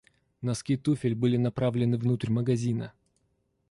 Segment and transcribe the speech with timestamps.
[0.41, 2.91] Носки туфель были направлены внутрь магазина.